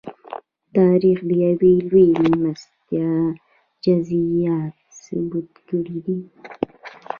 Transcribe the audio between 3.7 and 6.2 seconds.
جزییات ثبت کړي دي.